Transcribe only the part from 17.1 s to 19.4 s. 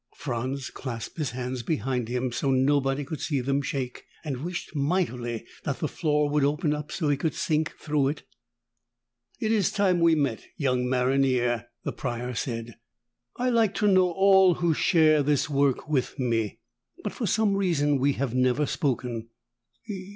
for some reason, we have never spoken."